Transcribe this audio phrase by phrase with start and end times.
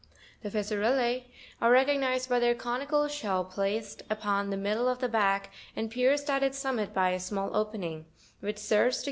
[0.41, 0.49] —0 30.
[0.49, 1.31] The Fissurelle,:° (fig.
[1.59, 5.51] 77) are recog nised by their conical shell placed upon the" middle of the back,
[5.75, 8.07] and p ° pierced at its summit by a small opening,
[8.39, 8.99] which serves to give Fig.